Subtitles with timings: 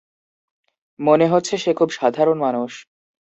[0.99, 2.71] মনে হচ্ছে সে খুব সাধারণ মানুষ।